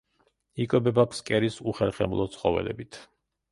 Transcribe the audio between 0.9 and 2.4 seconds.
ფსკერის უხერხემლო